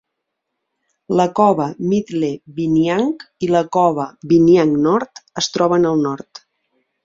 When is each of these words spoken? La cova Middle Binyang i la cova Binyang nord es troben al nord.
La 1.19 1.25
cova 1.39 1.67
Middle 1.91 2.31
Binyang 2.57 3.13
i 3.49 3.53
la 3.59 3.63
cova 3.79 4.09
Binyang 4.35 4.77
nord 4.89 5.25
es 5.43 5.55
troben 5.59 5.91
al 5.95 6.07
nord. 6.11 6.47